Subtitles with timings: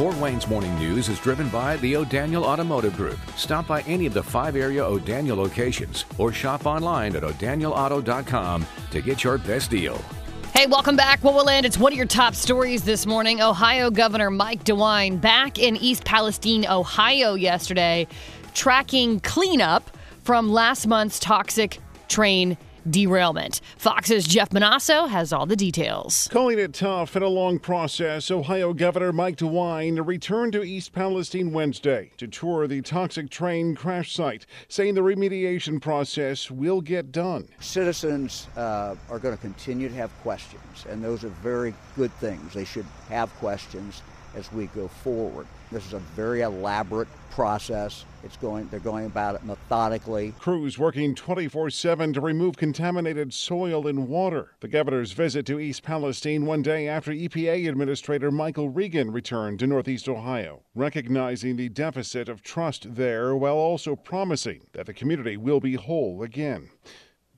[0.00, 3.18] Fort Wayne's morning news is driven by the O'Daniel Automotive Group.
[3.36, 9.02] Stop by any of the five area O'Daniel locations or shop online at o'danielauto.com to
[9.02, 10.02] get your best deal.
[10.54, 11.22] Hey, welcome back.
[11.22, 11.66] What will land?
[11.66, 13.42] It's one of your top stories this morning.
[13.42, 18.06] Ohio Governor Mike DeWine back in East Palestine, Ohio yesterday,
[18.54, 19.90] tracking cleanup
[20.22, 21.78] from last month's toxic
[22.08, 22.56] train
[22.88, 23.60] derailment.
[23.76, 26.28] Fox's Jeff Monosson has all the details.
[26.30, 31.52] Calling it tough and a long process, Ohio Governor Mike DeWine returned to East Palestine
[31.52, 37.48] Wednesday to tour the toxic train crash site, saying the remediation process will get done.
[37.60, 42.54] Citizens uh, are going to continue to have questions, and those are very good things.
[42.54, 44.02] They should have questions
[44.34, 45.46] as we go forward.
[45.72, 48.04] This is a very elaborate process.
[48.22, 50.32] It's going they're going about it methodically.
[50.40, 54.56] Crews working 24/7 to remove contaminated soil and water.
[54.60, 59.68] The governor's visit to East Palestine one day after EPA Administrator Michael Regan returned to
[59.68, 65.60] Northeast Ohio, recognizing the deficit of trust there while also promising that the community will
[65.60, 66.70] be whole again.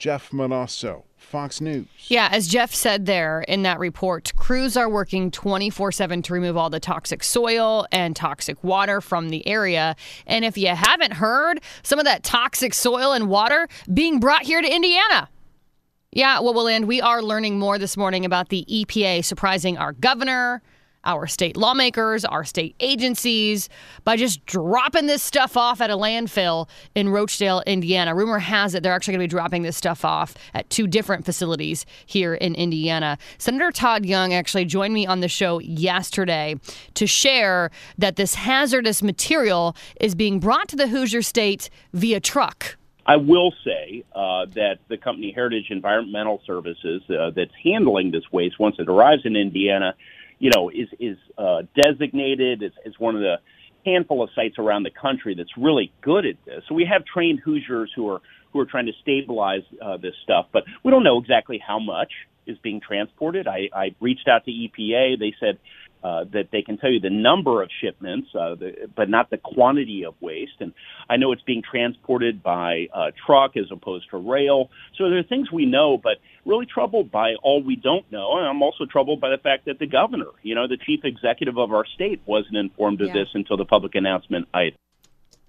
[0.00, 1.86] Jeff Monosson, Fox News.
[2.08, 6.56] Yeah, as Jeff said there in that report, crews are working 24 7 to remove
[6.56, 9.94] all the toxic soil and toxic water from the area.
[10.26, 14.62] And if you haven't heard, some of that toxic soil and water being brought here
[14.62, 15.28] to Indiana.
[16.12, 16.88] Yeah, well, we'll end.
[16.88, 20.62] We are learning more this morning about the EPA surprising our governor,
[21.04, 23.68] our state lawmakers, our state agencies
[24.04, 28.14] by just dropping this stuff off at a landfill in Roachdale, Indiana.
[28.14, 31.24] Rumor has it they're actually going to be dropping this stuff off at two different
[31.24, 33.18] facilities here in Indiana.
[33.38, 36.56] Senator Todd Young actually joined me on the show yesterday
[36.94, 42.76] to share that this hazardous material is being brought to the Hoosier State via truck.
[43.06, 48.58] I will say uh, that the company Heritage Environmental Services uh, that's handling this waste
[48.60, 49.94] once it arrives in Indiana
[50.40, 53.36] you know, is is uh, designated as, as one of the
[53.86, 56.64] handful of sites around the country that's really good at this.
[56.68, 58.20] So we have trained Hoosiers who are
[58.52, 62.10] who are trying to stabilize uh, this stuff, but we don't know exactly how much
[62.46, 63.46] is being transported.
[63.46, 65.20] I, I reached out to EPA.
[65.20, 65.58] They said
[66.02, 69.38] uh, that they can tell you the number of shipments, uh, the, but not the
[69.38, 70.60] quantity of waste.
[70.60, 70.72] And
[71.08, 74.70] I know it's being transported by uh, truck as opposed to rail.
[74.96, 78.38] So there are things we know, but really troubled by all we don't know.
[78.38, 81.58] And I'm also troubled by the fact that the governor, you know, the chief executive
[81.58, 83.14] of our state, wasn't informed of yeah.
[83.14, 84.76] this until the public announcement either.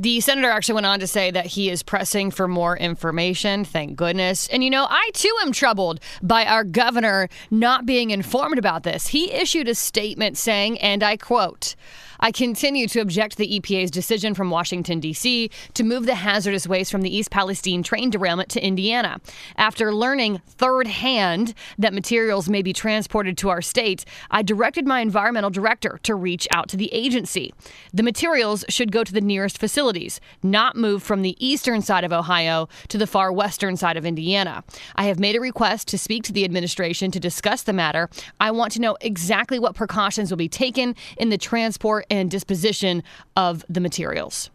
[0.00, 3.66] The senator actually went on to say that he is pressing for more information.
[3.66, 4.48] Thank goodness.
[4.48, 9.08] And you know, I too am troubled by our governor not being informed about this.
[9.08, 11.76] He issued a statement saying, and I quote,
[12.20, 15.50] I continue to object to the EPA's decision from Washington, D.C.
[15.72, 19.20] to move the hazardous waste from the East Palestine train derailment to Indiana.
[19.56, 25.00] After learning third hand that materials may be transported to our state, I directed my
[25.00, 27.54] environmental director to reach out to the agency.
[27.94, 29.58] The materials should go to the nearest
[29.90, 34.06] facilities, not move from the eastern side of Ohio to the far western side of
[34.06, 34.62] Indiana.
[34.94, 38.08] I have made a request to speak to the administration to discuss the matter.
[38.40, 43.02] I want to know exactly what precautions will be taken in the transport and disposition
[43.36, 44.50] of the materials.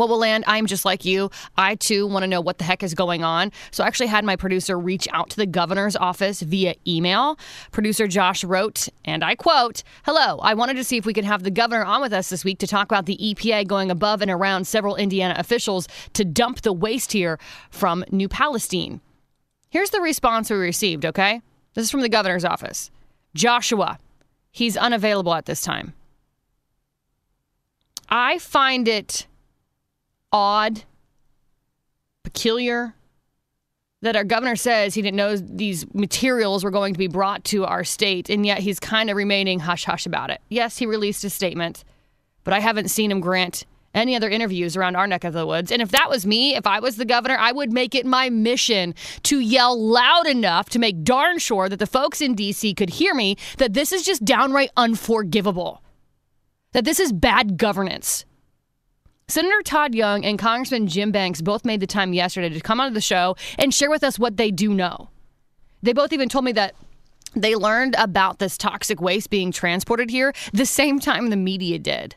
[0.00, 0.44] What will land?
[0.46, 1.30] I'm just like you.
[1.58, 3.52] I too want to know what the heck is going on.
[3.70, 7.38] So I actually had my producer reach out to the governor's office via email.
[7.70, 11.42] Producer Josh wrote, and I quote, Hello, I wanted to see if we could have
[11.42, 14.30] the governor on with us this week to talk about the EPA going above and
[14.30, 19.02] around several Indiana officials to dump the waste here from New Palestine.
[19.68, 21.42] Here's the response we received, okay?
[21.74, 22.90] This is from the governor's office.
[23.34, 23.98] Joshua,
[24.50, 25.92] he's unavailable at this time.
[28.08, 29.26] I find it
[30.32, 30.84] odd,
[32.24, 32.94] peculiar
[34.02, 37.64] that our governor says he didn't know these materials were going to be brought to
[37.66, 40.40] our state, and yet he's kind of remaining hush hush about it.
[40.48, 41.84] Yes, he released a statement,
[42.44, 45.72] but I haven't seen him grant any other interviews around our neck of the woods.
[45.72, 48.30] And if that was me, if I was the governor, I would make it my
[48.30, 52.90] mission to yell loud enough to make darn sure that the folks in DC could
[52.90, 55.82] hear me that this is just downright unforgivable
[56.72, 58.24] that this is bad governance.
[59.30, 62.94] Senator Todd Young and Congressman Jim Banks both made the time yesterday to come onto
[62.94, 65.08] the show and share with us what they do know.
[65.82, 66.74] They both even told me that
[67.34, 72.16] they learned about this toxic waste being transported here the same time the media did.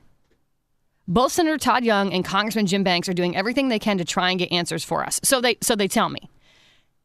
[1.07, 4.31] Both Senator Todd Young and Congressman Jim Banks are doing everything they can to try
[4.31, 5.19] and get answers for us.
[5.23, 6.29] So they so they tell me.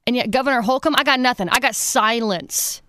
[0.07, 1.51] And yet Governor Holcomb, I got nothing.
[1.51, 2.81] I got silence.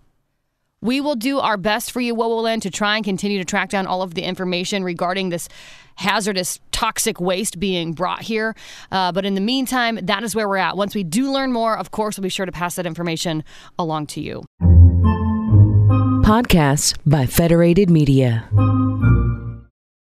[0.82, 3.86] We will do our best for you, Wowoland, to try and continue to track down
[3.86, 5.50] all of the information regarding this
[5.96, 8.56] hazardous toxic waste being brought here.
[8.92, 10.78] Uh, but in the meantime, that is where we're at.
[10.78, 13.44] Once we do learn more, of course, we'll be sure to pass that information
[13.78, 14.44] along to you.
[16.24, 18.48] Podcasts by Federated Media.